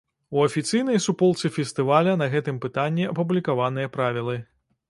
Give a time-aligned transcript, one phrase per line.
[0.35, 4.35] У афіцыйнай суполцы фестываля па гэтым пытанні апублікаваныя правілы.